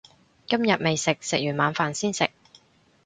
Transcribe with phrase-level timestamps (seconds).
[0.47, 2.31] 今日未食，食完晚飯先食